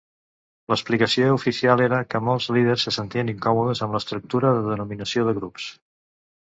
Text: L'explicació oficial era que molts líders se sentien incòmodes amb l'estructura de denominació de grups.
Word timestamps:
L'explicació 0.71 1.27
oficial 1.39 1.83
era 1.89 1.99
que 2.13 2.23
molts 2.29 2.49
líders 2.57 2.87
se 2.89 2.95
sentien 2.99 3.31
incòmodes 3.37 3.87
amb 3.87 3.99
l'estructura 4.01 4.59
de 4.59 4.69
denominació 4.75 5.29
de 5.31 5.41
grups. 5.43 5.75